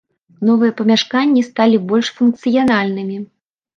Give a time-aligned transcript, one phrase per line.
[0.47, 3.17] Новыя памяшканні сталі больш функцыянальнымі.